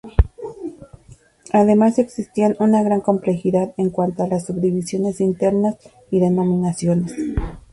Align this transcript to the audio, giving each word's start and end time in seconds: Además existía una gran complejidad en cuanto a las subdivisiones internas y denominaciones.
Además 1.53 1.99
existía 1.99 2.55
una 2.57 2.81
gran 2.81 3.01
complejidad 3.01 3.75
en 3.77 3.91
cuanto 3.91 4.23
a 4.23 4.27
las 4.27 4.47
subdivisiones 4.47 5.21
internas 5.21 5.77
y 6.09 6.19
denominaciones. 6.19 7.13